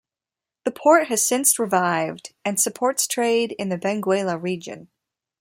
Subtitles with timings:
[0.63, 4.89] The port has since revived and supports trade in the Benguela region.